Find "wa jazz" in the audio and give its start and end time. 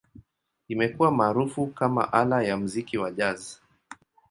2.97-3.57